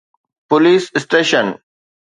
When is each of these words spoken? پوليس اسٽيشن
پوليس 0.49 0.83
اسٽيشن 0.97 1.47